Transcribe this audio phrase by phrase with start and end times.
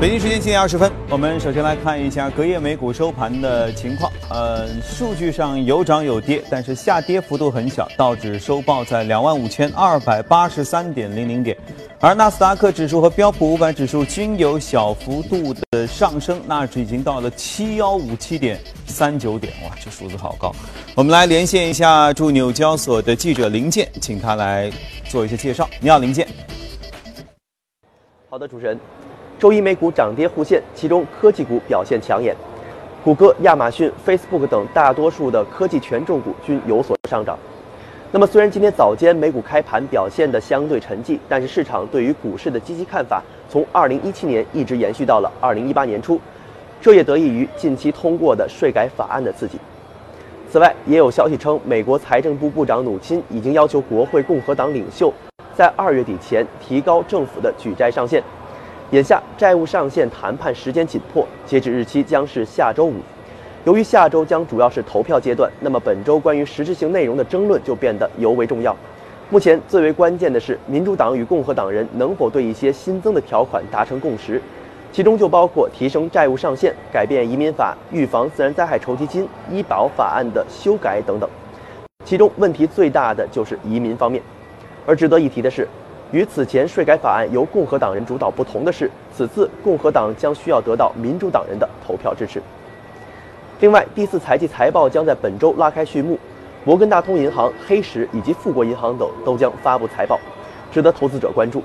[0.00, 4.12] 北京时间七点二十分，我们首先来看一下隔夜美股收盘的情况。
[4.30, 11.56] 呃，数据上有涨有跌，但是下跌幅度很小，道指收报在两万五千二百八十三点零零点，
[11.98, 18.56] 而纳斯达克指数和标普五百指数均有小幅度的上升，纳指已经到了七幺五七点
[18.86, 20.54] 三九点，哇，这数字好高。
[20.94, 24.70] 我们来连线一下驻纽交所的记者林健，请他来
[25.08, 25.68] 做一些介绍。
[25.80, 26.28] 你好，林健。
[28.30, 28.78] 好的，主持人。
[29.38, 32.34] 周一美股涨跌互现，其中科技股表现抢眼，
[33.04, 37.38] 谷歌、亚马逊、Facebook 等大多数的科技权重股均有所上涨。
[38.10, 46.20] 那么，虽然今天早间美股开盘表现的相对沉寂，但是市场对于股市的积极看法从2017年一直延续到了2018年初，
[46.80, 49.56] 这也得益于近期通过的税改法案的刺激。
[50.50, 55.14] 此外，也有消息称，美国财政部部长努钦已经要求国会共和党领袖
[55.54, 58.20] 在二月底前提高政府的举债上限。
[58.90, 62.94] 眼下债务上限谈判时间紧迫，截止日期将是下周五。
[63.64, 68.74] 由于下周将主要是投票阶段，那么本周关于实质性内容的争论就变得尤为重要。
[69.28, 74.40] 目前最为关键的是，民主党与共和党人能否对一些新增的条款达成共识，
[74.90, 81.28] 其中就包括提升债务上限、改变移民法、预防自然灾害筹集金、医保法案的修改等等。
[82.06, 84.22] 其中问题最大的就是移民方面，
[84.86, 85.68] 而值得一提的是。
[86.10, 92.40] 与此前税改法案由共和党人主导不同的是，此次共和党将需要得到民主党人的投票支持。
[93.60, 96.18] 另外，第四财季财报将在本周拉开序幕，
[96.64, 100.18] 摩根大通银行、黑石以及富国银行等都将发布财报，
[100.72, 101.62] 值得投资者关注。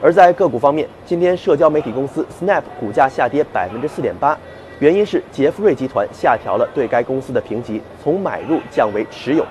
[0.00, 4.38] 而在个股方面，今天社交媒体公司 Snap 股价下跌百分之四点八，
[4.78, 9.44] 原因是杰弗瑞集团下调了对该公司的评级，从买入降为持有。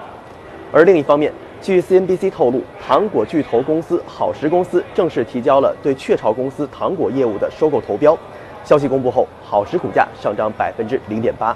[0.71, 8.17] 而另一方面，据 CNBC 透露，糖果巨头公司好时公司正式提交了对雀巢公司糖果业务的收购投标。
[8.65, 11.55] 消息公布后，好时股价上涨百分之零点八。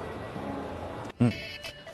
[1.19, 1.31] 嗯，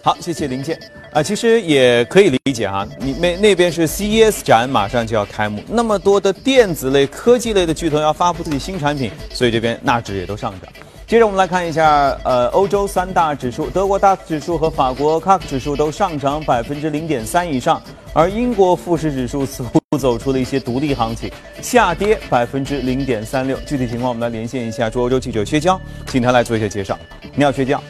[0.02, 0.80] 好，谢谢林健。
[1.12, 10.72] 啊，其实也可以理解哈，你那那边是 CES 展马上就要开幕，那么多的电子类、科技类的巨头要发布自己新产品，所以这边纳指也都上涨。
[11.10, 17.82] 接着我们来看一下，呃，欧洲三大指数，德国 DAX 指数和法国 CAC 指数都上涨百分之零点三以上，
[18.14, 21.32] 而英国富时指数似乎走出了一些独立行情，
[21.64, 23.58] 下跌百分之零点三六。
[23.66, 26.96] 具体情况我们来连线一下驻欧洲记者薛江，请他来做一下介绍。
[27.34, 27.82] 你好，薛江。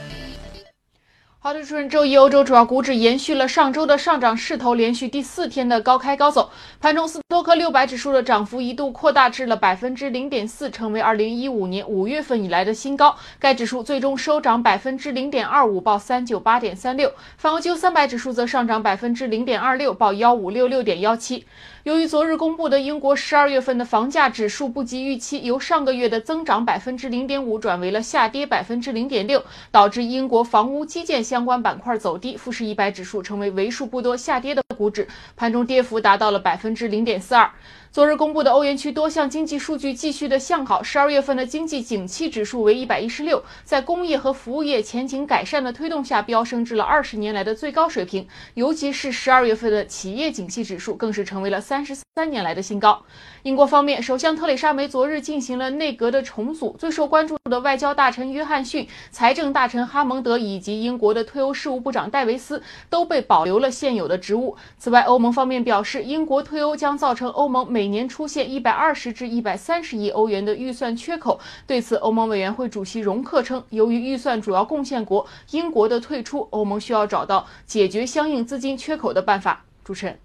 [1.41, 6.51] 好的，主持人，周一欧洲主要股指延续了上周的上涨势头，连续第四天的高开高走。
[6.81, 13.15] 盘中斯托克六百指数的涨幅一度扩大至了百分之零点四，成为二零一五年五月份以来的新高。
[13.39, 17.13] 该指数最终收涨百分之零点二五，报三九八点三六。
[17.37, 21.45] 泛欧三百指数则上涨百分之零点二六，报幺五六六点幺七。
[21.83, 29.41] 由于昨日公布的英国十二月份的房价指数不及预期，由上个月的增长百分之零点五转为了下跌百分之零点六，
[29.71, 35.07] 导致英国房屋基建相关板块走低，富时一百指数成为为数不多下跌的股指，
[35.37, 37.49] 盘中跌幅达到了百分之零点四二。
[37.91, 48.27] 昨日公布的欧元区多项经济数据继续的向好，十二月份的经济景气指数为一百一十六，在工业和服务业前景改善的推动下，飙升至了二十年来的最高水平。
[48.53, 53.01] 尤其是十二月份的企业景气指数，更是成为了三十三年来的新高。
[53.41, 64.55] 英国方面，首相特蕾莎梅昨日进行了内阁的重组，最受关注的外交大臣约翰逊、财政大臣哈蒙德以及英国的退欧事务部长戴维斯都被保留了现有的职务。
[64.77, 71.39] 此外，欧盟方面表示，英国退欧将造成欧盟每每年出现一百二十至一百三十亿欧元的预算缺口。
[71.65, 79.63] 对此，欧盟委员会主席容克称，由于预算主要贡献国英国的退出，欧盟需要找到解决相应资金缺口的办法。
[79.81, 80.19] 主持人。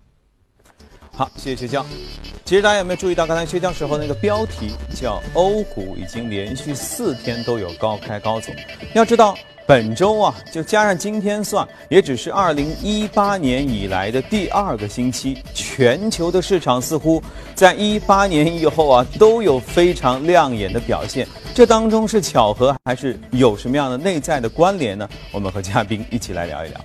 [1.12, 1.86] 好，谢谢薛江。
[2.44, 8.52] 其实大家有没有注意到，刚才薛江时候那个标题叫“欧股已经连续四天都有高开高走”。
[8.96, 15.38] 要知道，本周啊，就加上今天算，也只是二零一八年以来的第二个星期。
[15.54, 17.22] 全球的市场似乎
[17.54, 21.26] 在一八年以后啊，都有非常亮眼的表现。
[21.54, 25.08] 这当中是巧合，还是有什么样的内在的关联呢？
[25.32, 26.80] 我们和嘉宾一起来聊一聊。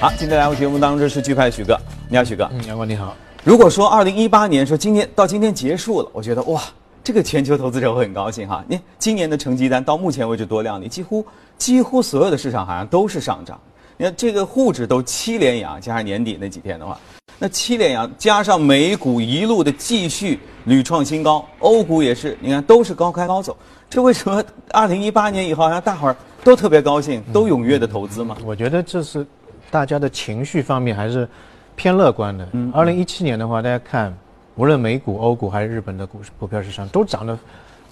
[0.00, 2.48] 好，今天来我节目当中是巨派许哥，你好，许哥。
[2.52, 3.16] 嗯，杨光你好。
[3.46, 6.60] 如果说二零一八年说今天到今天结束了，我觉得哇，
[7.04, 8.64] 这个全球投资者会很高兴哈。
[8.66, 11.24] 你看今年的成绩单到目前为止多亮丽，几乎
[11.56, 13.56] 几乎所有的市场好像都是上涨。
[13.96, 16.98] 你看这个沪指都七连阳，加上年底那几天的话，
[17.38, 23.56] 那七连阳加上美股一路的继续屡创新高，欧股也是，你看都是高开高走。
[23.88, 28.36] 这为什么二零一八年以后好像大伙儿都特别高兴，都踊跃的投资嘛？
[28.44, 29.24] 我觉得这是。
[29.68, 31.28] 大家的情绪方面还是
[31.76, 32.48] 偏乐观的。
[32.72, 34.12] 二零一七年的话，大家看，
[34.56, 37.38] 无论美股、欧股还是日本的股市股票市场，都涨得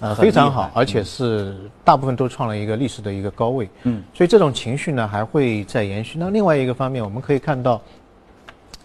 [0.01, 3.69] 呃非常好，而且是大部分都创了一个历史的一个高位。
[3.85, 6.19] 嗯，所以这种情绪呢还会再延续。
[6.19, 7.81] 那另外一个方面，我们可以看到。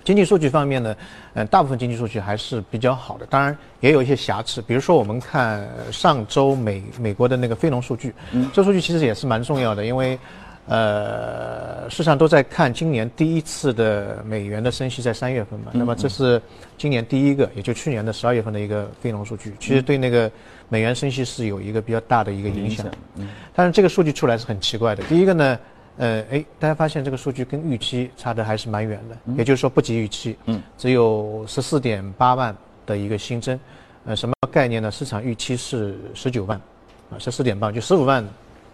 [0.01, 0.95] 经济数据方面呢，
[1.33, 4.59] 嗯，大部分经济数据还是比较好的，当然也有一些瑕疵。
[4.61, 8.15] 比如说，我们看上周美美国的那个非农数据，
[8.51, 10.17] 这数据其实也是蛮重要的，因为，
[10.69, 16.41] 呃，市场都在看今年第一次的美元的升息在三月份嘛，那么这是
[16.77, 20.31] 今年第一个，也就去年的十二月份的一个非农数据，其实对那个
[20.69, 22.85] 美元升息是有一个比较大的一个影响。
[23.15, 25.59] 嗯，但是这个数据出来是很奇怪的，第一个呢。
[25.97, 32.55] 呃，哎，大家发现这个数据跟预期差的还是蛮远的，也就是说不及预期，嗯，只有十四点八万
[32.85, 33.59] 的一个新增，
[34.05, 34.89] 呃，什么概念呢？
[34.89, 36.57] 市场预期是十九万，
[37.11, 38.25] 啊，十四点八，就十五万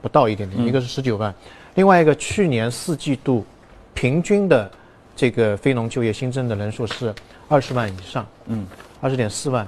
[0.04, 1.34] 不到一点点，一个是十九万，
[1.76, 3.46] 另外一个去年四季度
[3.94, 4.70] 平均的
[5.16, 7.14] 这个非农就业新增的人数是
[7.48, 8.66] 二十万以上，嗯，
[9.00, 9.68] 二十点四万，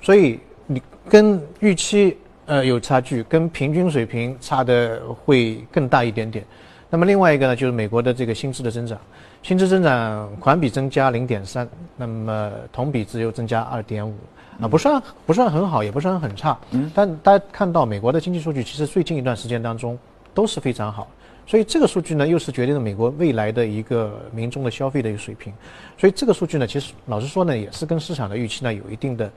[0.00, 2.16] 所以你跟预期
[2.46, 6.44] 呃有差距，跟平均水平差的会更大一点点。
[6.88, 8.98] 那么另外一个呢，就是美国的这个薪资的增长，
[9.42, 14.14] 薪资增长环比增加零点三，那么同比只有增加二点五，
[14.60, 16.56] 啊，不算不算很好，也不算很差。
[16.70, 16.90] 嗯。
[16.94, 19.98] 但大家看到美国的经济数据，其实最近一段时间当中
[20.32, 21.08] 都是非常好，
[21.46, 25.52] 所以这个数据呢，又是决定了美国未来的一个民众的消费的一个水平。
[25.96, 29.30] 所以这个数据呢，其实老实说呢，也是跟市场的预期呢有一定的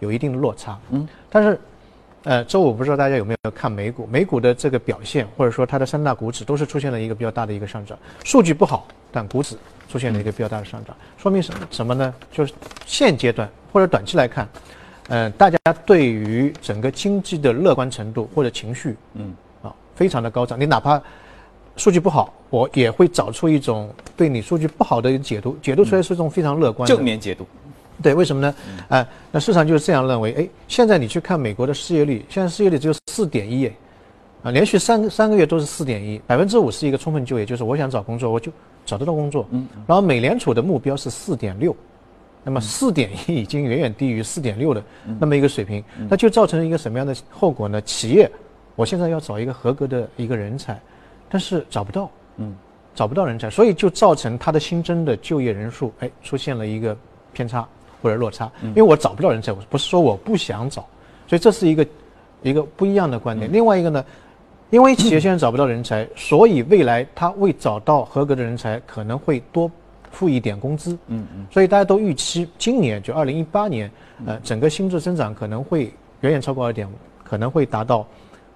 [0.00, 0.78] 有一定的落差。
[0.90, 1.06] 嗯。
[1.30, 1.58] 但是。
[2.24, 4.06] 呃，周五不知道大家有没有看美股？
[4.06, 7.98] 美股的这个表现，或者说它的三大股指都是出现了一个比较大的一个上涨。
[8.22, 9.56] 数据不好，但股指
[9.88, 12.14] 出现了一个比较大的上涨，说明什什么呢？
[12.30, 12.52] 就是
[12.86, 14.48] 现阶段或者短期来看，
[15.08, 20.60] 呃，大家对于整个经济的乐观程度或者情绪，嗯，啊，非常的高涨。
[20.60, 21.02] 你哪怕
[21.76, 27.46] 数据不好，我也会找出一种对你数据不好的解读，解读出来是一种非常乐观正面解读。
[28.02, 28.54] 对，为什么呢？
[28.88, 30.32] 哎，那市场就是这样认为。
[30.32, 33.66] 哎，现在你去看美国的失业率，现在失业率只有四点一，
[34.42, 38.50] 啊，连续三三个月都是四点一，百分之五是一个充分就业，就是我想找工作我就
[38.84, 39.46] 找得到工作。
[39.50, 39.66] 嗯。
[39.86, 41.74] 然后美联储的目标是四点六，
[42.42, 44.82] 那么四点一已经远远低于四点六的
[45.20, 47.80] 那么一个水平，那就造成一个什么样的后果呢？
[47.82, 48.28] 企业，
[48.74, 50.80] 我现在要找一个合格的一个人才，
[51.32, 52.54] 但是找不到，嗯，
[52.94, 56.96] 找不到人才，所以就造成它的新增的就业人数，哎，出现了一个
[57.32, 57.66] 偏差。
[58.02, 60.84] 或者落差，因为我找不到人才，我不是说我不想找，
[61.28, 61.86] 所以这是一个
[62.42, 63.48] 一个不一样的观点。
[63.52, 64.04] 另外一个呢，
[64.70, 69.70] 因为企业现在找不到人才，所以未来他为找到合格的人才，可能会多
[70.10, 70.98] 付一点工资。
[71.06, 71.46] 嗯嗯。
[71.48, 73.88] 所以大家都预期今年就二零一八年，
[74.26, 75.82] 呃，整个薪资增长可能会
[76.22, 76.92] 远远超过二点五，
[77.22, 78.04] 可能会达到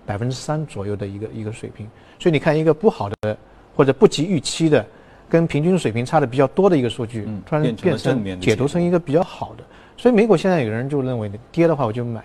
[0.06, 1.86] 百分之三左右的一个一个水平。
[2.18, 3.36] 所以你看，一个不好的
[3.74, 4.86] 或者不及预期的。
[5.28, 9.64] 跟平均水平差的比较多的一个数据，突然变成解读成一个比较好的，
[9.96, 12.22] 所以美股现在有人就认为跌的话我就买，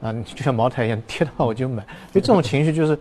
[0.00, 1.82] 啊， 就像茅台一样，跌的话我就买，
[2.12, 2.96] 所以这种情绪就是，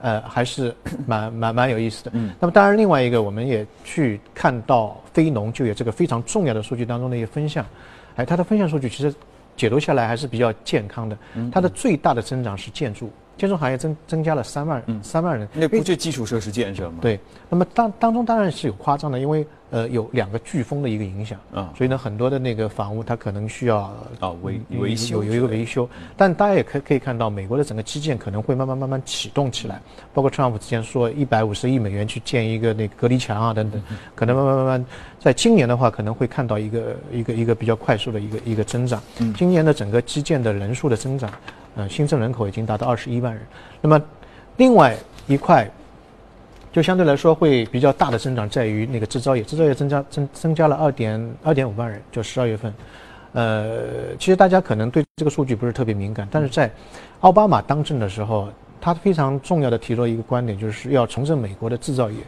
[0.00, 0.72] 呃，还是
[1.08, 2.12] 蛮蛮蛮有意思的。
[2.38, 7.66] 那么当然另外一个，我们也去看到非农就业这个非常重要的数据当中的一个分项，
[8.14, 9.12] 哎，它的分项数据其实
[9.56, 11.18] 解读下来还是比较健康的，
[11.50, 13.10] 它的最大的增长是建筑。
[13.36, 16.98] 建筑行业增增加了三万，嗯，三万人，那不就基础设施建设吗？
[17.00, 17.18] 对，
[17.48, 21.38] 那么当当中当然是有夸张的，因为呃有两个飓风的一个影响。
[21.52, 23.78] 啊，所以呢很多的那个房屋它可能需要
[24.20, 29.80] 啊维维修有有一个维修，但大家也可可以看到美国的整个基建可能会慢慢慢慢启动起来，
[30.12, 33.82] 包括特朗普之前说一百五十亿美元去建一个那个隔离墙啊等等，
[34.14, 34.86] 可能慢慢慢慢
[35.18, 39.02] 在今年的话可能会看到一个一个一个比较快速的一个一个增长，
[39.36, 41.28] 今年的整个基建的人数的增长。
[41.76, 43.42] 呃，新增人口已经达到二十一万人。
[43.80, 44.00] 那么，
[44.56, 45.68] 另外一块
[46.72, 52.72] 就相对来说会比较大的增长，在于那个制造业，制造业增加增增加了二点二点五万人，就十二月份。
[53.32, 56.70] 呃，其实大家可能对这个数据不是特别敏感，但是在
[57.20, 58.48] 奥巴马当政的时候，
[58.80, 62.18] 他非常重要的提出了一个观点，就是要重振美国的制造业。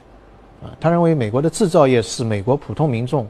[0.63, 3.29] 啊，他认为美国的制造业是美国普通民众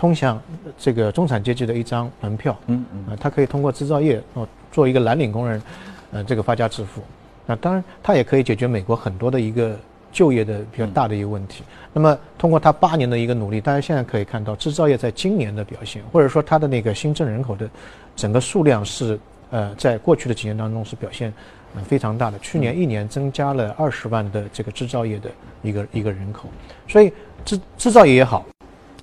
[0.00, 0.40] 通向
[0.78, 2.56] 这个中产阶级的一张门票。
[2.68, 3.12] 嗯嗯。
[3.12, 4.48] 啊，他可以通过制造业哦。
[4.72, 5.60] 做一个蓝领工人，
[6.12, 7.02] 呃，这个发家致富，
[7.44, 9.76] 那当然他也可以解决美国很多的一个
[10.12, 11.64] 就业的比较大的一个问题。
[11.92, 17.68] 那么通过他八年的一个努力，大家现在可以看到制造业在今年的表现，或者说它的那个新增人口的
[18.14, 19.18] 整个数量是
[19.50, 21.34] 呃，在过去的几年当中是表现
[21.74, 22.38] 呃非常大的。
[22.38, 25.28] 去年一年增加了二十万的这个制造业的
[25.62, 26.48] 一个一个人口，
[26.86, 27.12] 所以
[27.44, 28.46] 制制造业也好，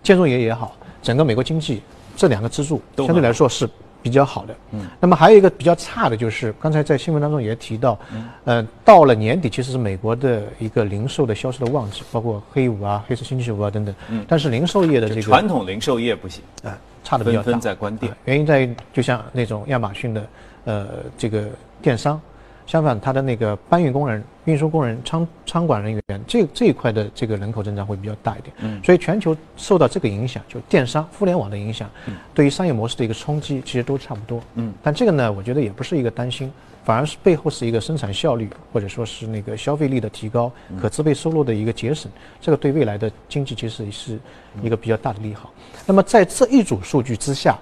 [0.02, 1.82] 建筑业也好，整个美国经济
[2.16, 3.68] 这两个支柱相对来说是。
[4.02, 4.56] 比比较好的。
[4.72, 8.00] 嗯，那么还有一个比较差的就是刚才在新闻当中也提到，
[8.46, 13.94] 呃，到了年底其实是美国的一个零售的销售的旺季，包括黑五啊、黑色星期五啊等等。
[14.08, 18.16] 嗯，但是零售业的这个传统零售业不行，啊，差的比较大，纷纷在关店。
[18.24, 20.28] 原因在于，就像那种亚马逊的，
[20.64, 20.88] 呃，
[21.18, 21.44] 这个
[21.82, 22.22] 电商。
[22.68, 28.54] 相反，它的那个搬运工人、运输工人、仓仓管人员，这这一块的这个人口增长会比较大一点。
[28.60, 31.90] 嗯，所以全球受到这个影响，就电商、互联网的影响，
[32.34, 34.42] 对于商业模式的一个冲击，其实都差不多。
[34.56, 36.52] 嗯，但这个呢，我觉得也不是一个担心，
[36.84, 44.20] 反而是背后是一个生产效率或者说是那个消费力的提高、可支配收入的一个节省，这个对未来的经济其实是
[44.62, 45.54] 一个比较大的利好。
[45.86, 47.58] 那么在这一组数据之下。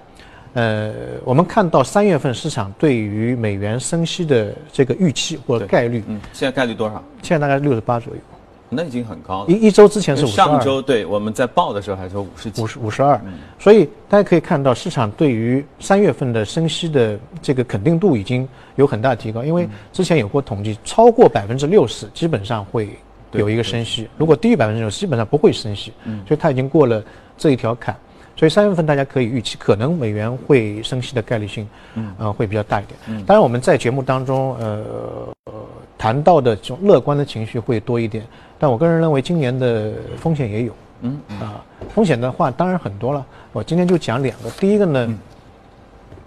[0.54, 0.92] 呃，
[1.24, 7.02] 我们看到三月份市场对于美元升息的这个预期或者概率，嗯，现在概率多少？
[7.22, 8.20] 现在大概六十八左右，
[8.68, 9.52] 那已经很高了。
[9.52, 13.20] 一一周之前是五十二，上周对我们在报的时候还说五十几，五十五十二。
[13.58, 22.90] 所以大家可以看到，市场对于三月份的升息的这个肯定度已经有很大提高，因为之前有过统计，超过百分之六十基本上会
[23.32, 27.02] 有一个升息，如果低于百分之六十基本上不会升息，嗯，所以它已经过了
[27.36, 27.94] 这一条坎。
[28.36, 32.98] 所以三月份大家可以预期，可能美元会升息的概率性，嗯，呃，会比较大一点。
[33.08, 35.54] 嗯，当然我们在节目当中，呃，
[35.96, 38.22] 谈到的这种乐观的情绪会多一点。
[38.58, 40.72] 但我个人认为，今年的风险也有。
[41.00, 41.64] 嗯，啊，
[41.94, 43.24] 风险的话当然很多了。
[43.52, 44.50] 我今天就讲两个。
[44.52, 45.18] 第一个呢，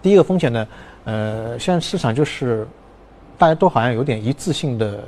[0.02, 0.68] 第一个风险呢，
[1.04, 2.68] 呃，现在市场就是
[3.38, 5.04] 大家都好像有点一致性的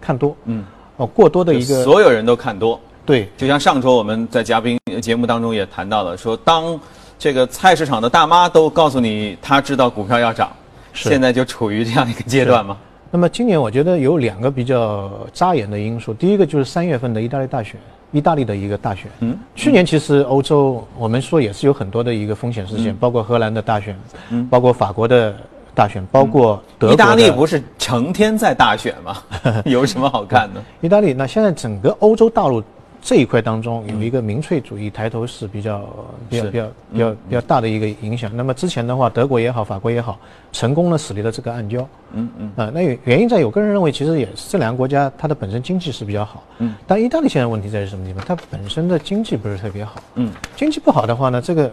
[0.00, 0.34] 看多。
[0.44, 0.64] 嗯，
[0.96, 2.80] 哦，过多的一个，所有人都看多。
[3.06, 6.78] 对，就像上周我们在嘉宾节目当中也谈到了，说当
[7.18, 10.50] 这个菜市场的大妈都告诉你，她知道股票要涨，
[10.92, 12.76] 现在就处于这样一个阶段吗？
[13.10, 17.74] 那么今年我觉得有两个比较扎眼的因素，第一个就是三月份的意大利大选，
[18.12, 19.10] 意大利的一个大选。
[19.18, 25.34] 嗯，去年其实欧洲我们说也是有很多的一个风险事件，包括荷兰的大选，嗯，包括法国的
[25.74, 26.92] 大选，包括德。
[26.92, 29.16] 意大利不是成天在大选吗？
[29.66, 30.62] 有什么好看的？
[30.80, 32.62] 意大利那现在整个欧洲大陆。
[33.02, 35.88] 这一块当中有一个民粹主义抬头是比较
[36.28, 38.30] 比较比较比较比较大的一个影响。
[38.34, 40.18] 那么之前的话，德国也好，法国也好，
[40.52, 41.84] 成功的驶离了这个暗礁。
[42.12, 42.52] 嗯嗯。
[42.56, 46.44] 啊，那原因在，有个人认为，其实也是这两个国家它的本身经济是比较好。
[46.58, 46.74] 嗯。
[46.86, 48.22] 但意大利现在问题在于什么地方？
[48.26, 50.02] 它本身的经济不是特别好。
[50.16, 50.30] 嗯。
[50.54, 51.72] 经济不好的话呢，这个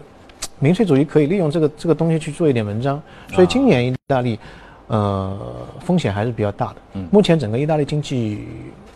[0.58, 3.00] 民粹主义可以利用这个这个东西去做一点文章。
[3.32, 4.38] 所以今年意大利，
[4.86, 5.38] 呃，
[5.80, 6.76] 风险还是比较大的。
[6.94, 7.06] 嗯。
[7.12, 8.48] 目前整个意大利经济，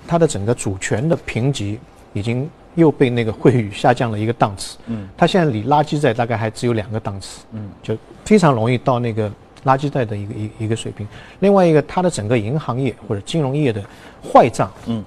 [0.08, 1.78] 它的整个主权的评级。
[2.12, 9.30] 已经又被那个惠誉下降了一个档次，嗯，它现在离垃圾债大概还只有两个档次，嗯，就非常容易到那个
[9.64, 11.06] 垃圾债的一个一一个水平。
[11.40, 13.82] 另外一个，它的整个银行业或者金融业的
[14.22, 15.04] 坏账，嗯，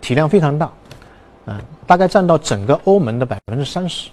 [0.00, 0.70] 体量非常大，
[1.46, 4.10] 嗯，大概占到整个欧盟的百分之三十，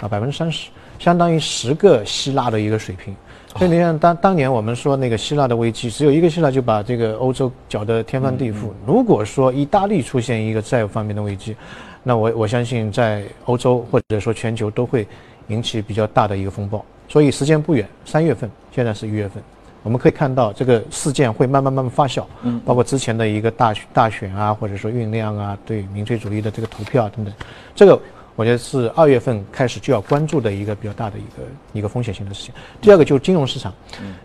[0.00, 3.14] 啊，百分之三十，相当于十个希腊的一个水平。
[3.58, 8.70] 所以你看，当当年我们说那个希腊的危机，只有一个希腊就把这个欧洲搅得天翻地覆。
[8.86, 11.54] 如果说意大利出现一个债务方面的危机，
[12.02, 15.06] 那我我相信在欧洲或者说全球都会
[15.48, 16.82] 引起比较大的一个风暴。
[17.08, 19.42] 所以时间不远，三月份，现在是一月份，
[19.82, 22.24] 我们可以看到这个事件会慢慢慢慢发酵。
[22.42, 27.34] 嗯，包括之前的一个大大选啊，或者说酝酿啊，对民粹主义的这个投票等等，
[27.74, 28.00] 这个。
[28.34, 32.54] 我觉得是二月份开始就要关注的一个比较大的一个一个风险性的事情。
[32.80, 33.72] 第二个就是金融市场，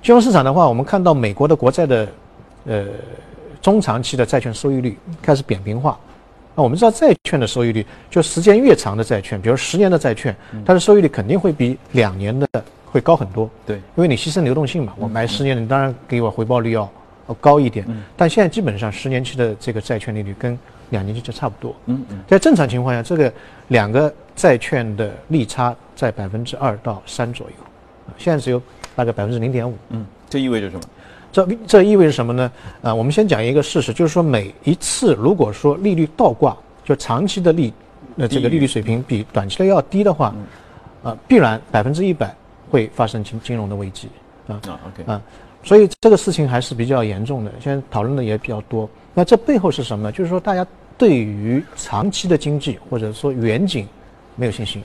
[0.02, 2.08] 金融市场的话，我们看到美国的国债的，
[2.66, 2.86] 呃，
[3.62, 6.00] 中长期的债券收益率开始扁平化。
[6.56, 10.36] 那我们知道债券的收益率，就时间越长的债券，比如十年的债券，
[10.66, 12.48] 它的收益率肯定会比两年的
[12.86, 13.48] 会高很多。
[13.66, 16.92] 对，因为你牺牲流动性嘛，我买十年的，你当然给我回报率要要
[17.36, 17.86] 高一点。
[18.16, 20.58] 但现在基本上十年期的这个债券利率跟
[20.90, 21.76] 两年期就差不多。
[21.86, 23.32] 嗯嗯，在正常情况下，这个
[23.70, 27.56] 两个债券的利差在百分之二到三左右，
[28.18, 28.62] 现在只有
[28.96, 29.76] 大概百分之零点五。
[29.90, 30.82] 嗯，这意味着什么？
[31.30, 32.52] 这这意味着什么呢？
[32.82, 36.56] 啊，我们先讲一个事实，就是说每一次如果说利率倒挂，
[36.86, 37.74] 就长期的利，
[38.16, 40.34] 那这个利率水平比短期的要低的话，
[41.04, 42.34] 啊，必然百分之一百
[42.72, 44.08] 会发生金金融的危机。
[44.48, 45.22] 啊，OK，啊，
[45.68, 48.90] 所以这个事情还是比较严重的，现在讨论的也比较多。
[49.14, 50.12] 那这背后是什么呢？
[50.14, 50.66] 就是说，大家
[50.98, 53.86] 对于长期的经济或者说远景
[54.38, 54.82] 没有信心，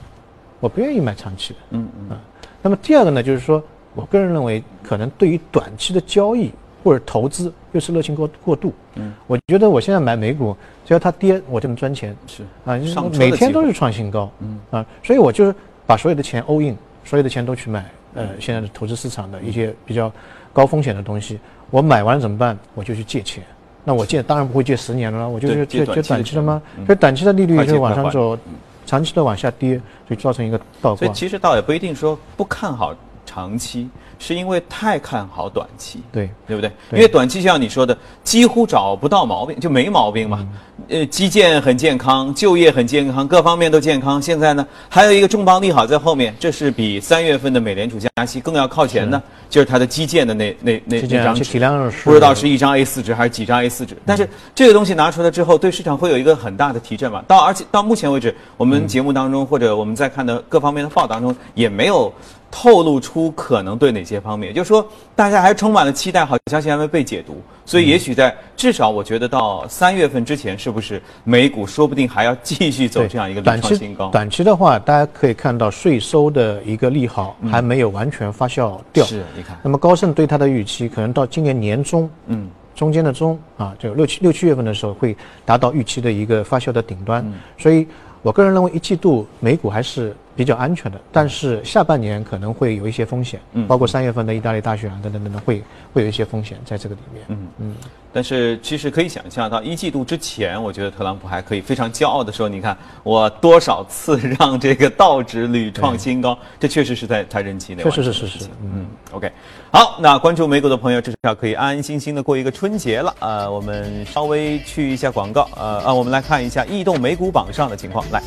[0.59, 1.59] 我不愿意买长期的。
[1.69, 2.09] 嗯嗯。
[2.09, 2.19] 啊，
[2.61, 3.63] 那么第二个呢，就是说
[3.95, 6.51] 我个人认为，可能对于短期的交易
[6.83, 8.73] 或者投资又是热情过过度。
[8.95, 9.13] 嗯。
[9.25, 12.13] 我觉得我现在买美股，只要它跌，我就能赚钱。
[12.27, 12.43] 是。
[12.65, 12.77] 啊，
[13.17, 14.29] 每天都是创新高。
[14.39, 14.59] 嗯。
[14.69, 16.75] 啊，所以我就是把所有的钱 all in，
[17.05, 20.11] 所有的钱都去买呃现在的投资市场的一些比较
[20.53, 21.39] 高风险的东西。
[21.69, 22.57] 我买完了怎么办？
[22.75, 23.43] 我就去借钱。
[23.83, 26.61] 那我借当然不会借十年了，我就是借借短期的吗？
[26.85, 28.37] 所以短期的利率就往上走，
[28.85, 30.95] 长期的往下跌，就造成一个倒挂。
[30.95, 33.89] 所以其实倒也不一定说不看好长期，
[34.19, 36.01] 是因为太看好短期。
[36.11, 36.71] 对对不对？
[36.89, 40.39] 对因为短期像你说的，几乎找不到毛病，就没毛病嘛。
[40.41, 40.49] 嗯
[40.89, 44.21] 呃，基建很健康，就业很健康，各方面都健康。
[44.21, 53.95] 现在呢，还有一个重磅利好在后面，这是比三月份的美联储加息更要靠前的，就是它的基建的那那那基建而且那张纸体量是不知道是一张 A 四纸还是几张 A 四纸。
[54.03, 57.23] 但是这个东西拿出来之后，对市场会有一个很大的提振嘛。
[57.27, 62.11] 到而且到目前为止，我们节目当中或者我们在看的各方面的报道当中，也没有
[62.55, 74.09] 透露出可能对哪些方面，也就是说，大家还充满了期待，好消息还没被解读，所以也许在至少我觉得到三月份之前，是不是美股说不定还要继续走这样一个历短期创新高？
[74.11, 79.03] 短期的话，大家可以看到税收的一个利好还没有完全发酵掉。
[79.03, 87.25] 是，你看，那么高盛对它的预期，可能到今年年中，嗯，中间的中啊，就六七六七月份的时候会达到预期的一个发酵的顶端。
[87.25, 87.87] 嗯所以，
[88.21, 95.63] 我个人认为一季度美股还是比较安全的，但是下半年可能会有一些风险，嗯包括三月份的意大利大选啊等等等等，会
[95.93, 97.23] 会有一些风险在这个里面。
[97.27, 97.75] 嗯嗯，
[98.11, 109.31] 但是其实可以想象到一季度之前，我觉得特朗普还可以非常骄傲的说：“你看我多少次让这个道指屡创新高，这确实是在他任期内确实是是是的事情。”嗯，OK，
[109.71, 113.15] 好，那关注美股的朋友至少可以安安心心的过一个春节了。
[113.19, 118.21] 呃，我们稍微去一下广告，呃啊，我们来看一下异动美股榜上的情况，来。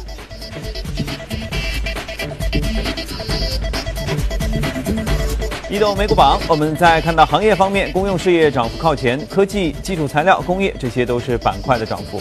[5.69, 12.21] 移动美股榜，我们再看到行业方面，公用事业涨幅靠前，科技、基础材料、工业这些都是板块的涨幅。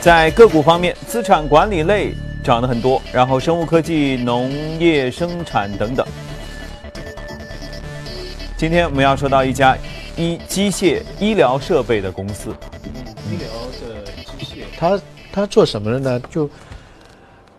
[0.00, 2.14] 在个股方面，资产管理类
[2.44, 6.06] 涨得很多，然后生物科技、农业生产等等。
[8.56, 9.76] 今天我们要说到一家
[10.16, 12.50] 医机械医疗设备的公司，
[13.28, 13.48] 医疗
[13.80, 14.04] 的
[14.38, 15.00] 机械，它
[15.32, 16.20] 它做什么的呢？
[16.30, 16.48] 就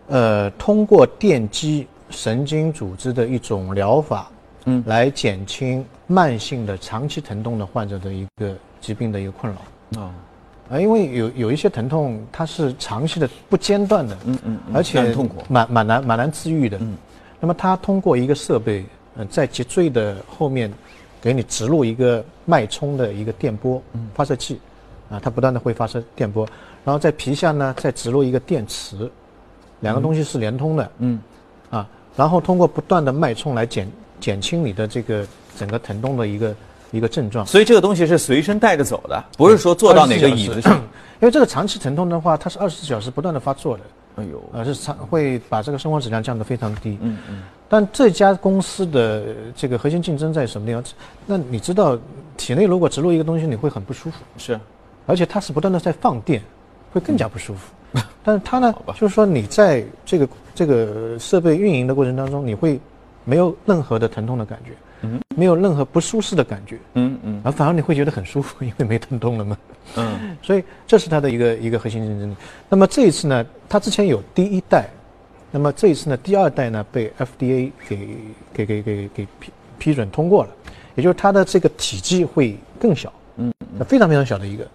[0.06, 4.30] 呃，通过电机神经组织的一种疗法，
[4.64, 4.82] 嗯。
[4.86, 10.02] 来减轻慢性的长期疼痛的患者的一个疾病的一个困扰。
[10.02, 10.10] 哦，
[10.70, 14.74] 啊，因为有有一些疼痛，它是长期的不间断的，嗯嗯嗯。
[14.74, 15.42] 而且很痛苦。
[15.48, 16.78] 蛮蛮难蛮难治愈的。
[16.80, 16.96] 嗯。
[17.40, 18.84] 那么它通过一个设备，
[19.16, 20.72] 呃，在脊椎的后面
[21.20, 23.82] 给你植入一个脉冲的一个电波
[24.14, 24.60] 发射器，
[25.10, 26.46] 啊，它不断的会发射电波，
[26.84, 29.10] 然后在皮下呢再植入一个电池，
[29.80, 31.20] 两个东西是连通的，嗯。
[31.70, 31.86] 啊，
[32.18, 35.24] 然后通过不断的脉冲来减减轻你的这个
[35.56, 36.54] 整个疼痛的一个
[36.90, 37.46] 一个症状。
[37.46, 40.74] 所以这个东西是随身带着走的，不是说坐到哪个椅子上。
[41.22, 43.84] 因为这个长期疼痛的话，它是二十四小时不断的发作的，
[44.16, 46.98] 哎呦，呃，是长会把这个生活质量降得非常低。
[47.00, 50.82] 嗯嗯，但这家公司的呃这个核心竞争在什么地方？
[51.24, 51.96] 那你知道，
[52.36, 54.58] 体内如果植入一个东西，你会很不舒服，是，
[55.06, 56.42] 而且它是不断的在放电，
[56.92, 57.72] 会更加不舒服。
[58.22, 62.78] 但是它呢，就是说你在这个这个设备运营的过程当中，你会
[63.24, 64.72] 没有任何的疼痛的感觉，
[65.02, 65.20] 嗯。
[65.36, 67.40] 没有任何不舒适的感觉，嗯嗯。
[67.44, 69.56] 而反而你会觉得很舒服，因为没疼痛了嘛。
[69.96, 70.36] 嗯。
[70.42, 72.36] 所以这是它的一个一个核心竞争力。
[72.68, 74.88] 那么这一次呢，它之前有第一代，
[75.50, 78.18] 那么这一次呢，第二代呢被 FDA 给
[78.52, 80.50] 给给给给批批准通过了，
[80.96, 84.66] 也就是它的这个体积会更小，嗯那非常非常小的一个，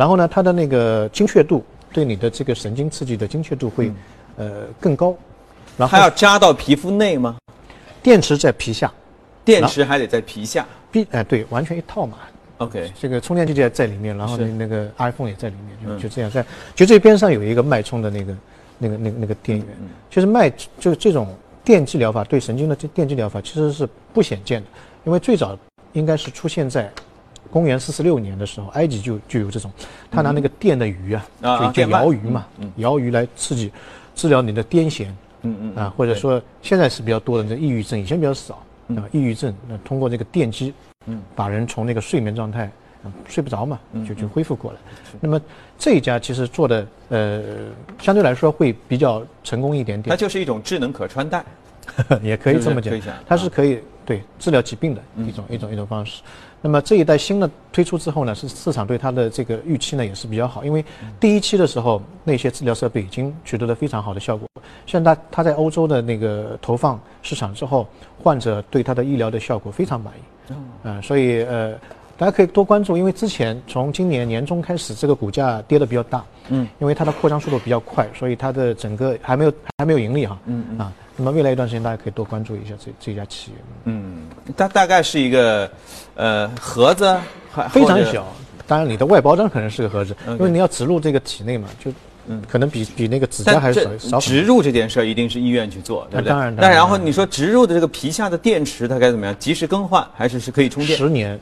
[0.00, 3.92] 然后呢，它的那个精确度对你的这个神经刺激的精确度会、
[4.38, 5.14] 呃更高，
[5.76, 7.36] 然后它要加到皮肤内吗？
[8.02, 8.90] 电池在皮下，
[9.44, 10.66] 电池还得在皮下。
[10.90, 12.16] 必哎、对，完全一套嘛
[12.56, 14.46] ，OK，这个充电器在在里面，然后是。
[14.46, 15.98] 那那个 iPhone 也在里面，嗯。
[15.98, 16.42] 就就这样在，
[16.74, 18.36] 就这边上有一个脉冲的那个
[18.78, 21.28] 那个那个那个电源，嗯其实脉就是这种
[21.62, 24.68] 电击疗法对神经的这电击疗法其实是不显见的，
[25.04, 25.58] 因为最早
[25.92, 26.90] 应该是出现在
[27.50, 29.70] 公元四十六年的时候，埃及就就有这种，
[30.10, 31.92] 他拿那个电的鱼啊，就就电鳗。
[31.92, 33.72] 摇鱼嘛，摇鱼来刺激
[34.14, 35.06] 治疗你的癫痫。
[35.42, 38.96] 嗯嗯啊，或者说现在是比较多的这抑郁症，以前比较少嗯。
[38.98, 40.74] 啊，抑郁症那通过这个电击，
[41.06, 42.70] 嗯，把人从那个睡眠状态，
[43.04, 44.28] 嗯睡不着嘛，就就嗯。
[44.28, 44.78] 恢复过来。
[45.18, 45.40] 那么
[45.78, 47.42] 这一家其实做的呃，
[47.98, 51.44] 相对来说会比较成功一点点，它就是一种智能可穿戴。
[52.22, 52.94] 也可以这么讲，
[53.26, 56.20] 它是可以对治疗疾病的一种一种一种方式。
[56.60, 60.84] 那么这一代新的推出之后呢，是市场对它的这个预期呢也是比较好，因为
[61.20, 64.48] 第一期的时候那些治疗设备已经取得了非常好的效果。
[64.84, 67.86] 现在它它在欧洲的那个投放市场之后，
[68.20, 70.52] 患者对它的医疗的效果非常满意。
[70.82, 71.72] 嗯、所以呃，
[72.18, 76.24] 大家可以多关注，因为之前从今年年中开始，这个股价跌得比较大。
[76.48, 80.36] 嗯，因为它的扩张速度比较快，所以它的整个还没有还没有盈利哈。
[80.46, 84.22] 嗯嗯啊，那么未来一段时间大家可以多关注一下这这家企业，嗯，
[84.56, 85.70] 它大概是一个
[86.14, 87.14] 呃盒子，
[87.52, 88.26] 还非常小。
[88.66, 91.92] 当然，你的外包装可能是个盒子因为你要植入这个体内嘛，就
[92.48, 94.20] 可能比比那个指甲还是少少。
[94.20, 96.30] 植入这件事儿一定是医院去做，对不对？
[96.30, 96.56] 当然。
[96.56, 99.36] 那然后你说植入的这个皮下的电池它该怎么样？
[99.38, 100.96] 及时更换还是是可以充电？
[100.96, 101.38] 十年。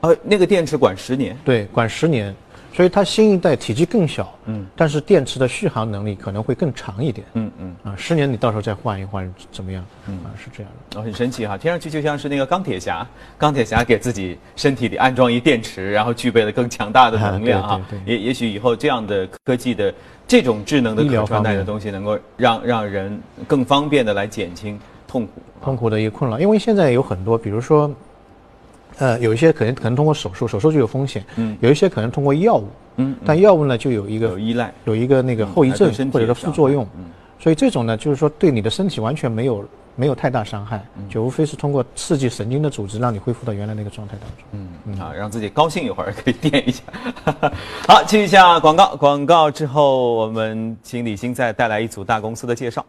[0.00, 1.36] 呃，那个电池管十年？
[1.44, 2.34] 对，管十年。
[2.72, 7.76] 所以它新一代体积更小，嗯，但是电池的续航能力可能会更长一点，嗯嗯。
[7.84, 9.84] 啊，十年你到时候再换一换怎么样？
[10.08, 10.18] 嗯。
[10.24, 13.06] 啊，是这样的，哦，很神奇哈，听上去就像是那个钢铁侠，
[13.36, 19.92] 钢铁侠给自己身体里安装一电池，然后具备了更强大的能量 啊，也也许以后这样的科技的
[20.26, 25.32] 这种智能的可穿戴的东西，能够让让人更方便的来减轻痛苦
[25.62, 27.90] 痛苦的一个困扰，因为现在有很多，比如说。
[28.98, 31.24] 呃，有一些可能可能通过手术，手术就有风险。
[31.36, 32.68] 嗯，有一些可能通过药物。
[32.96, 36.86] 嗯，但药物呢就有一个有依赖，有一个那个后遗症或者是副作用。
[36.96, 37.04] 嗯，
[37.38, 39.64] 所以这种呢，就是说对你的身体完全没有
[39.96, 44.44] 没有太大伤害，就无非是通过刺激神经的组织，让你恢复到原来那个状态当中。
[44.52, 46.82] 嗯嗯，啊，让自己高兴一会儿可以垫一下。
[47.88, 52.84] 好，接一下广告，广告之后我们请李欣再带来一组大公司的介绍。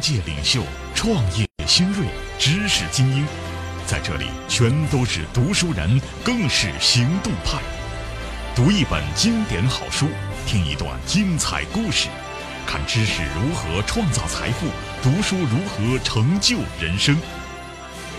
[0.00, 0.62] 界领袖
[0.94, 2.06] 创业新锐，
[2.38, 3.26] 知识精英，
[3.86, 7.58] 在这里全都是读书人，更是行动派。
[8.56, 10.08] 读一本经典好书，
[10.46, 12.08] 听一段精彩故事，
[12.66, 14.66] 看知识如何创造财富，
[15.02, 17.16] 读书如何成就人生。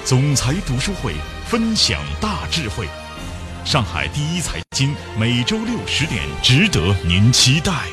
[0.06, 1.14] 总裁读书会
[1.48, 2.88] 分享大智慧，
[3.66, 7.91] 上海第一财经每周六十点，值得您期待。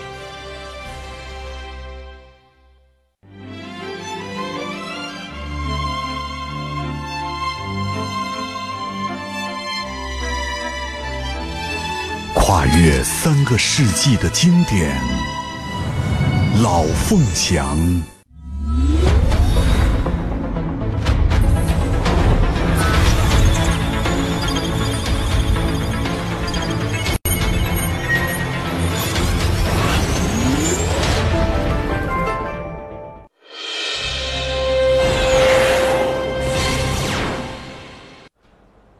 [13.11, 14.95] 三个世纪的经典，
[16.63, 17.77] 《老凤祥》。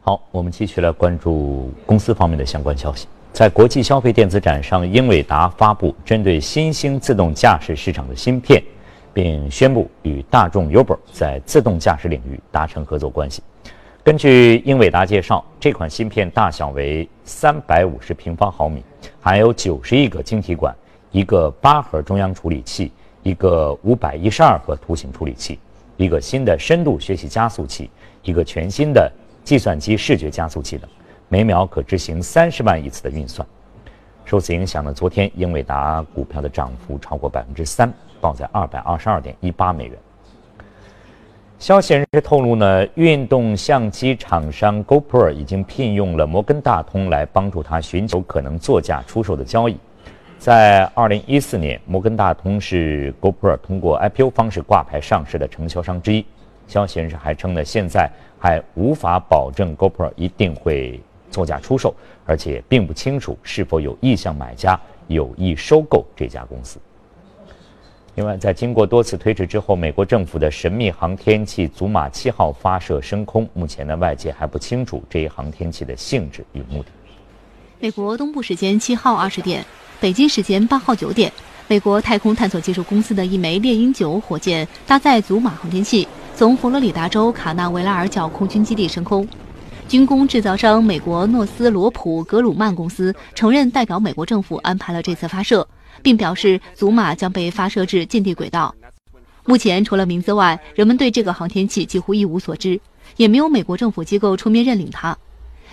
[0.09, 3.05] 好，我们继续来关注公司方面的相关消息。
[3.31, 8.59] 在国际消费电子展上，英伟达发布针对新兴自动驾驶市场的芯片，
[9.13, 13.43] 并宣布与大众 Uber 在自动驾驶领域达成合作关系。
[14.03, 18.83] 根据英伟达介绍，这款芯片大小为三百五十平方毫米，
[19.21, 20.75] 含有九十亿个晶体管，
[21.11, 22.91] 一个八核中央处理器，
[23.21, 25.59] 一个五百一十二核图形处理器，
[25.97, 27.91] 一个新的深度学习加速器，
[28.23, 29.11] 一个全新的
[29.49, 30.87] 计算机视觉加速器等。
[31.27, 33.47] 每秒可执行三十万亿次的运算。
[34.23, 39.97] 受此影响呢，昨天英伟达股票的涨幅超过百分之三，报在二百二十二点一八美元。
[41.57, 49.75] 消息人士透露呢，运动相机厂商 GoPro 已经聘用了摩根大通来帮助他寻求可能作价出售的交易。
[50.37, 56.23] 在二零一四年，摩根大通是 GoPro 通过 IPO 方式挂牌上市的承销商之一。
[56.69, 60.97] 消息人士还称呢，现在还无法保证 GoPro 一定会。
[61.31, 61.93] 作价出售，
[62.25, 64.77] 而且并不清楚是否有意向买家
[65.09, 66.79] 有意收购这家公司。
[68.15, 73.47] 另外，在经过多次推迟之后，美国政府的神秘航天器“祖马七号”发射升空。
[73.53, 76.89] 目前呢，外界还不清楚这一航天器的性质与目的。
[77.79, 79.63] 美国东部时间七号二十点，
[80.01, 81.31] 北京时间八号九点，
[81.67, 86.07] 美国太空探索技术公司的一枚猎鹰九火箭搭载“祖马”航天器，
[86.39, 89.27] 从佛罗里达州卡纳维拉尔角空军基地升空。
[89.89, 95.67] 军工制造商美国诺斯罗普格鲁曼公司承认，代表美国政府安排了这次发射，
[96.01, 98.73] 并表示祖马将被发射至近地轨道。
[99.43, 102.79] 目前，除了名字外，人们对这个航天器几乎一无所知，
[103.17, 105.17] 也没有美国政府机构出面认领它。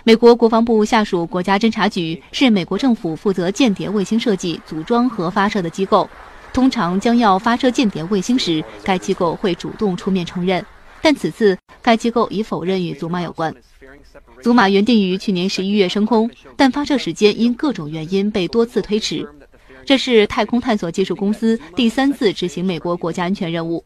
[0.02, 6.10] 美国国防部下属国家侦察局是美国政府负责间谍卫星设计、组装和发射的机构，
[6.56, 10.64] 通常将要发射间谍卫星时，该机构会主动出面承认。
[11.02, 13.54] 但此次该机构已否认与祖马有关。
[14.42, 19.28] 祖马原定于去年十一月升空，但发射时间因各种原因被多次推迟。
[19.84, 23.84] 这是太空探索技术公司第三次执行美国国家安全任务。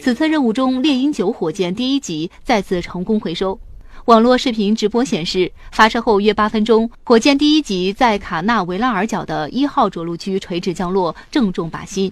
[0.00, 3.60] 此次任务中，猎鹰九火箭第一级再次成功回收。
[4.08, 12.10] 网络视频直播显示，发射后约八分钟，火箭第一级在卡纳维拉尔角的一号着陆区垂直降落，正中靶心。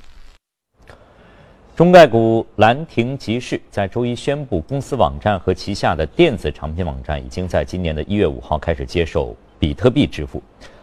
[1.75, 10.43] 中概股兰亭集市在周一宣布，公司网站和旗下的电子产品网站已经在今年的一月五号开始接受比特币支付。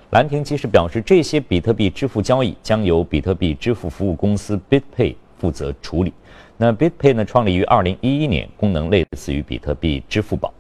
[0.10, 6.12] 兰亭集市表示，这些比特币支付交易将由比特币支付服务公司 BitPay 负责处理。
[6.58, 10.52] 那 BitPay 呢，创立于二零一一年，功能类似于比特币支付宝。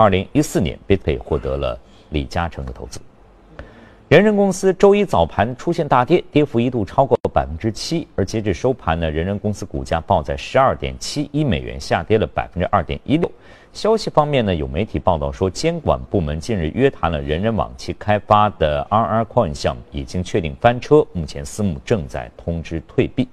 [0.00, 2.98] 二零一四年，BitPay 获得了李嘉诚的投资。
[4.08, 13.30] 人人公司周一早盘出现大跌，跌幅一度超过百分之七，而截至收盘呢，人人公司股价报在十二点七一美元，下跌了百分之二点一六。
[13.74, 23.28] 消息方面呢，有媒体报道说，监管部门近日约谈了人人网其开发的 RR Coin 项目，已经确定翻车，目前私募正在通知退币。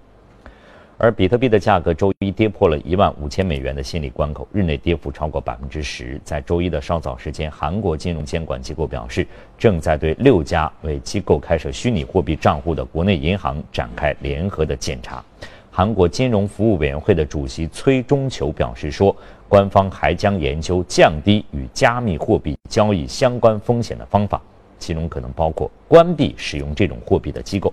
[0.99, 6.19] 而比特币的价格周一跌破了一万五千美元的心理关口，日内跌幅超过百分之十。
[6.23, 9.25] 在周一的稍早时间，韩国金融监管机构表示，
[9.59, 15.23] 正在对六家为机构开设虚拟货币账户的国内银行展开联合的检查。
[15.69, 19.15] 韩国金融服务委员会的主席崔中求表示说，
[19.47, 24.41] 官方还将研究降低与加密货币交易相关风险的方法，
[24.79, 27.71] 其中可能包括关闭使用这种货币的机构。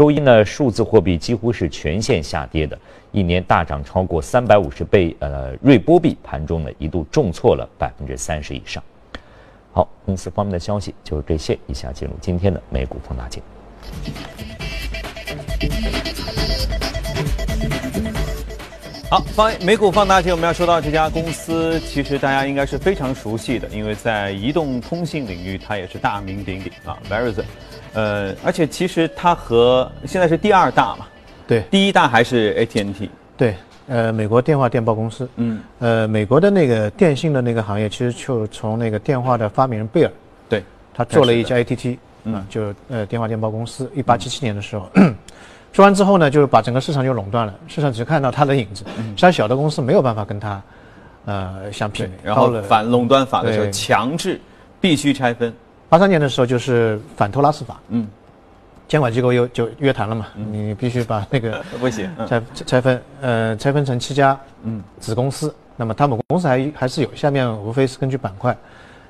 [0.00, 2.78] 周一呢，数字货币几乎是全线下跌的，
[3.12, 5.14] 一年大涨超过三百五十倍。
[5.18, 8.82] 呃，瑞波币盘中呢一度重挫了百分之三十以上。
[9.74, 11.58] 好，公司方面的消息就是这些。
[11.66, 13.42] 以下进入今天的美股放大镜。
[19.10, 27.44] 好，放美股放大镜，我们要说到这家公司，其实大家应该是非常熟悉的，因为在移动通信领域，它也是大名鼎鼎啊，Verizon。
[27.92, 31.06] 呃，而且其实它和现在是第二大嘛，
[31.46, 33.56] 对，第一大还是 AT&T，对，
[33.88, 40.10] 呃，美国电话电报公司，嗯，呃，美国的那个电信的那个行业，其实就从那个电话的发明人贝尔，
[40.48, 40.62] 对，
[40.94, 44.88] 他做了一家 AT&T，嗯，就呃电话电报公司，一八七七年的时候，
[45.72, 48.84] 做完之后呢，就是把整个市场就垄断了，市场只看到它的影子，
[49.16, 50.62] 其他小的公司没有办法跟它，
[51.24, 54.40] 呃，相媲美，然后反垄断法的时候强制
[54.80, 55.52] 必须拆分。
[55.90, 58.06] 八三年的时候就是反托拉斯法，嗯，
[58.86, 62.08] 监管机构又就约谈了嘛，你必须把那个 不行。
[62.28, 64.80] 拆拆分，呃，拆分成七家嗯。
[65.00, 68.56] 子公司，那么他们公司还还是有，下面无非是根据板块，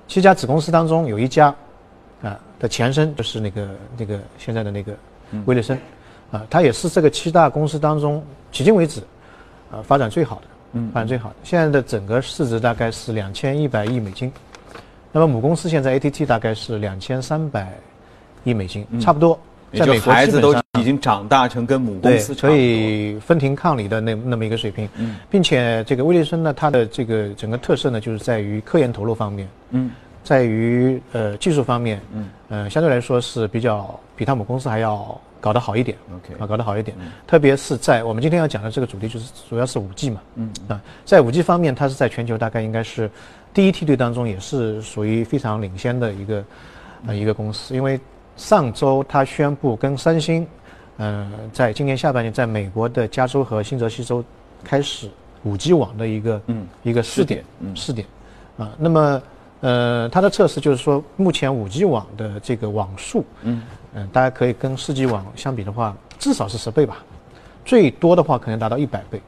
[0.09, 1.55] 七家子公司当中有一家
[2.23, 4.95] 啊的前身就是那个那个现在的那个
[5.45, 5.79] 威利森，
[6.31, 9.03] 啊，它也是这个七大公司当中迄今为止
[9.71, 14.33] 啊发展最好的，嗯，发展最好的，现在的整个市值大概是两千一百亿美金。
[15.13, 17.73] 那么母公司现在 ATT 大概是两千三百
[18.45, 19.39] 亿美金，差不多。
[19.73, 24.89] 在美国，孩子都已经长大成跟母公司可以分庭抗礼的那那么一个水平，
[25.31, 29.93] 并且这个威利森呢，它的这个整个特色呢，就是在于科研投入方面，嗯，
[30.25, 36.35] 在于呃技术方面，嗯，呃相对来说是比较比它母公司还要搞得好一点，OK。
[36.39, 36.97] 啊，搞得好一点。
[37.27, 40.51] 特别是在我们今天要讲的这个主题，就是主要是五 G 嘛，嗯。
[40.69, 43.11] 啊，在五 G 方面，它是在全球大概应该是。
[43.53, 46.45] 第一梯队当中也是属于非常领先的一个
[47.09, 47.99] 呃一个公司，因为
[48.37, 50.47] 上周它宣布跟三星，
[50.99, 54.23] 嗯，在今年下半年在美国的加州和新泽西州
[54.63, 55.11] 开始
[55.43, 56.65] 五 G 网的一个嗯。
[56.85, 58.07] 一个试点试点。
[58.57, 59.21] 啊，那么
[59.61, 63.63] 呃它的测试就是说目前五 G 网的这个网速嗯
[63.95, 66.99] 嗯大家可以跟四 G 网相比的话至少是十倍吧，
[67.65, 69.21] 最多的话可能达到一百倍，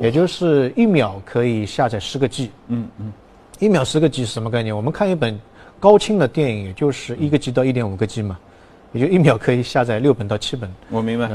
[0.00, 3.12] 也就是一秒可以下载十个 G 嗯嗯。
[3.60, 4.76] 一秒十个 G 是什么概念？
[4.76, 5.38] 我们看一本
[5.78, 8.38] 高清的电影，也就是一个 G 到一点五个 G 嘛，
[8.92, 10.68] 也就一秒可以下载六本到七本。
[10.90, 11.30] 我明白。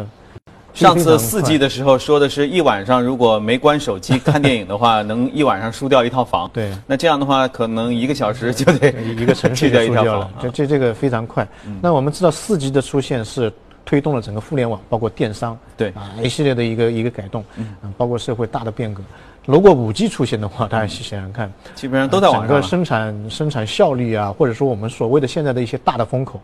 [0.73, 6.49] 上次四 G 的时候说的是一晚上如果没关手机看电影的话，能一晚上输掉一套房。
[6.53, 6.71] 对。
[6.85, 10.31] 那这样的话，可能一 个小时就得一个城市就输掉了。
[10.41, 11.47] 这这这个非常快。
[11.81, 13.51] 那我们知道四 G 的出现是
[13.83, 19.01] 推动了整个互联网，包括电商，对啊一系列的一个一个改动，嗯，包括社会大的变革。
[19.45, 26.39] 如果五 G 出现的话，大家想想看，基本上都在整个生产生产效率啊，或者说我们所谓的现在的一些大的风口，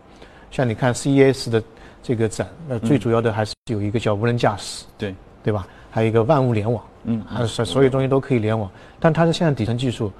[0.50, 1.62] 像你看 CES 的
[2.06, 5.14] 这个展，那最主要的还是有一个叫无人驾驶，对。
[5.42, 5.64] 对吧？
[5.92, 10.10] 还有一个万物联网，嗯，啊，所所有东西都可以联网，但它的现在底层技术，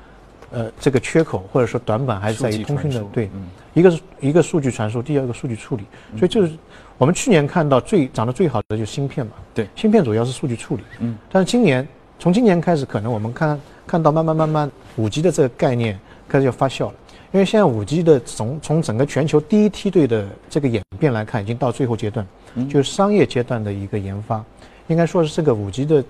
[0.53, 3.29] 呃，这个缺口或者说短板还是在于通讯的，对，
[3.75, 5.83] 一个是一个数据传输，第二个数据处理，
[6.17, 6.53] 所以就是
[6.97, 11.87] 我们去年看到最涨得最好的就是芯片嘛，对，芯片主要是数据处理，嗯，但是今年。
[12.19, 16.95] 从今年开始，可能我们看看到慢慢慢慢，五 G 的这个概念开始要发酵了。
[17.37, 22.27] 因为现在五 G 的从从整个全球第一梯队的这个演变来看，已经到最后阶段，
[22.67, 24.43] 就是商业阶段的一个研发，
[24.87, 26.03] 应该说是这个五 G 的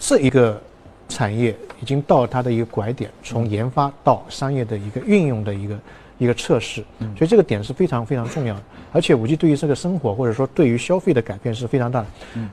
[0.00, 0.60] 这一个
[1.08, 5.78] 产业已经到它的一个拐点，从研发到商业的一个运用的一个
[6.18, 6.84] 一个测试，
[7.16, 8.62] 所以这个点是非常非常重要的。
[8.92, 12.06] 而且五 G 对于这个生活或者说对于消费的改变是非常大的。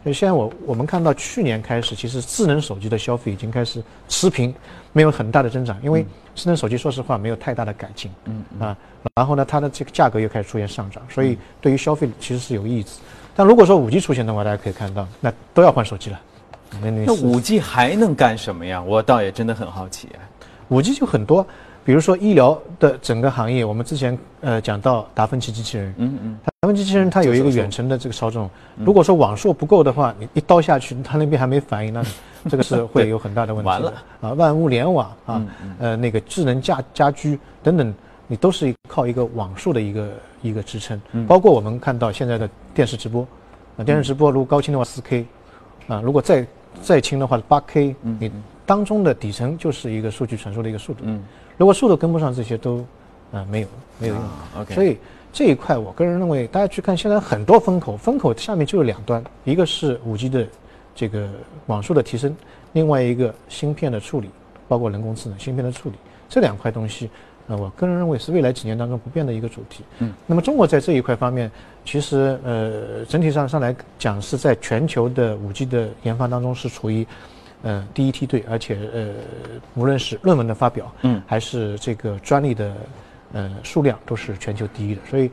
[0.03, 4.53] 所以现在我我们看到去年开始，其实智能手机的消费已经开始持平，
[4.91, 8.09] 没有很大的增长，因为智能手机说实话没有太大的改进。
[8.25, 8.75] 嗯啊，
[9.13, 12.83] 然后呢，它的这个价格又开始出现上涨，所以对于消费其实是有益。
[13.35, 16.19] 但如果说五 G 出现的话，大家可以看到，那都要换手机了。
[16.81, 18.81] 那五 G 还能干什么呀？
[18.81, 20.09] 我倒也真的很好奇。
[20.69, 21.45] 五 G 就很多。
[21.83, 32.03] 比如说医疗的整个行业，我们之前呃讲到达芬奇机器人，嗯嗯，达芬奇机器人它有一个远程的这个操纵，如果说网速不够的话，你一刀下去，它那边还没反应，那
[32.47, 33.67] 这个是会有很大的问题。
[33.69, 33.93] 完了。
[34.21, 35.41] 啊，万物联网啊，
[35.79, 37.93] 呃那个智能家家居等等，
[38.27, 40.09] 你都是靠一个网速的一个
[40.43, 41.01] 一个支撑。
[41.27, 43.25] 包括我们看到现在的电视直播，
[43.77, 45.25] 啊电视直播如果高清的话四 K，
[45.87, 46.45] 啊如果再
[46.79, 48.31] 再轻的话八 K，你
[48.67, 51.05] 当中的底层就是一个数据传输的一个速度。
[51.61, 51.63] 嗯。
[51.63, 52.83] 如果速度跟不上，这些都，
[53.31, 53.67] 啊，没有
[53.99, 54.23] 没有用。
[54.57, 54.97] OK，所以
[55.31, 60.47] 这一块，我个人认为，大家去看现在很多风口，风口下面就有两端，一个是五 G 的
[60.95, 61.29] 这个
[61.67, 62.35] 网速的提升，
[62.73, 64.29] 另外一个芯片的处理，
[64.67, 65.95] 包括人工智能芯片的处理，
[66.27, 67.11] 这两块东西，
[67.47, 69.83] 呃，我个人认为是未来几年当中不变的一个主题。
[69.99, 71.51] 嗯，那么中国在这一块方面，
[71.85, 77.05] 其实呃，整体上上来讲是在全球的五 G 的研发当中是处于。
[77.63, 79.13] 呃，第一梯队，而且呃，
[79.75, 82.75] 无论是论文的发表，嗯，还是这个专利的，
[83.33, 85.29] 呃，数量都是全球第一的，所以，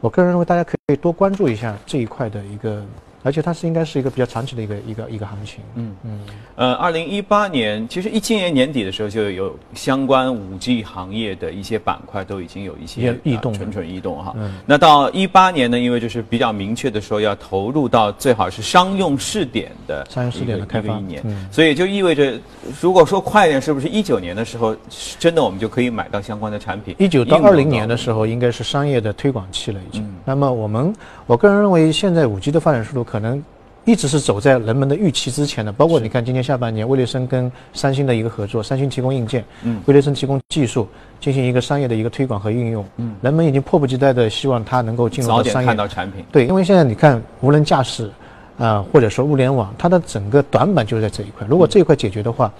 [0.00, 2.84] 我个人认为大家可以多关注一下这一块的一个。
[3.22, 5.60] 而且它是应该是一个比较长期的一个一个一个行情。
[5.74, 6.20] 嗯嗯。
[6.56, 14.34] 呃，二零一八年，其实一七年年底的时候就有相关五 G 行业的一些板块都已经有一些异动，蠢蠢欲动哈。
[14.36, 14.54] 嗯。
[14.66, 22.38] 那到一八年呢，因为就是比较明确的说要投入到最好是商用试点的商用试点的开发一年，所以就意味着，
[22.80, 24.76] 如果说快一点，是不是一九年的时候，
[25.18, 26.96] 真的我们就可以买到相关的产品？
[26.98, 30.04] 一九到二零年的时候，应该是商业的推广期了已经。
[30.24, 30.92] 那么我们，
[31.26, 33.06] 我个人认为，现在五 G 的发展速度。
[33.12, 33.42] 可能
[33.84, 40.88] 一直是走在人们的预期之前的，包括你看今年下半年，威立森跟三星的一个合作，三星提供硬件，嗯，魏立生提供技术，
[41.20, 48.10] 进行一个商业的一个推广和应用，嗯，人们已经迫不及待的希望它能够进入到商业看到产品，对，因为现在你看无人驾驶，
[48.56, 52.50] 啊，或者说物联网，它的整个短板就是在这一块，如果这一块解决的话，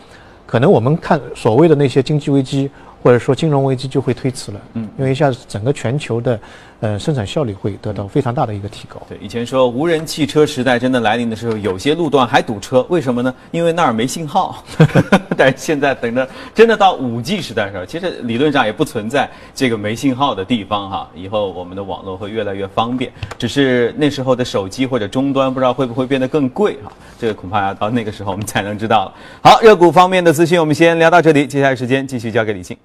[0.45, 2.71] 可能我们看所谓的那些经济危机。
[3.05, 6.39] 或者说金融危机就会推迟了，嗯，因为一下子整个全球的，
[6.83, 9.01] 呃，生产效率会得到非常大的一个提高。
[9.09, 13.33] 对，以前说无人汽车时代真的来临的时候，有些路段还堵车，为什么呢？
[13.53, 14.65] 因为那儿没信号。
[15.39, 21.09] 但是现在等着真的到五 G 时代的时候，其实理论上也不存在这个没信号的地方哈。
[21.15, 26.91] 以后我们的网络会越来越方便，只是那时候的手机或者终端不知道会不会变得更贵哈。
[27.17, 29.15] 这个恐怕要到那个时候我们才能知道了。
[29.41, 32.77] 好，热股方面的资讯我们先聊到这里，接下来时间继续交给李静。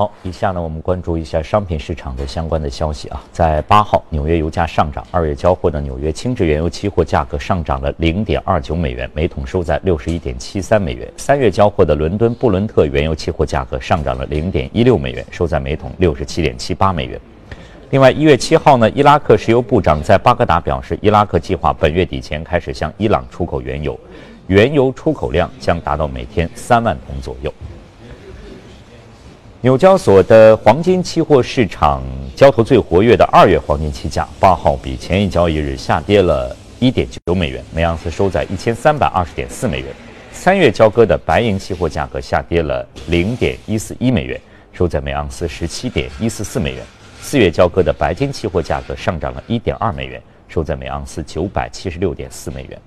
[0.00, 3.22] 好，以下呢，我们关注一下商品市场的相关的消息啊。
[3.32, 11.06] 在八号，纽约油价上涨，二月交货的纽约轻质原油期货价格上涨了零点二九美元，每桶收在六十一点七三美元。
[11.18, 17.20] 三月交货的伦敦布伦特原油期货价格上涨了零点一六美元，收在每桶六十七点七八美元。
[17.90, 24.00] 另外，一月七号呢，伊拉克石油部长在巴格达表示，伊拉克计划本月底前开始向伊朗出口原油，
[24.46, 27.52] 原油出口量将达到每天三万桶左右。
[29.62, 32.02] 纽交所的黄金期货市场
[32.34, 39.88] 交投最活跃的二月黄金期价，八号比前一交易日下跌了一点九美元，每盎司收在一千三百二十点四美元。
[40.32, 44.40] 三月交割的白银期货价格下跌了零点一四一美元，
[44.72, 46.82] 收在每盎司十七点一四四美元。
[47.20, 52.80] 四月交割的白金期货价格上涨了一点二美元，收在每盎司九百七十六点四美元。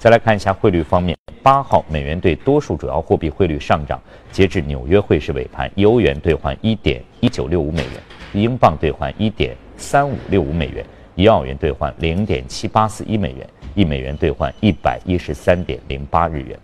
[0.00, 4.00] 再来看一下汇率方面，八号美元对多数主要货币汇率上涨。
[4.32, 7.92] 截至纽约汇市尾盘，一欧元兑换一点一九六五美元，
[8.32, 10.82] 英镑兑换一点三五六五美元，
[11.16, 16.58] 一澳元兑换零点七八四一美元，一美元兑换一百一十三点零八日元。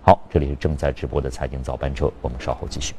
[0.00, 2.94] 好，这里是正在直播的财经早班车，我们稍后继续。